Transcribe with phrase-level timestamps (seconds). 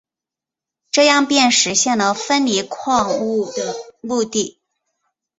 [0.89, 4.57] 这样便实现了分离矿物的目的。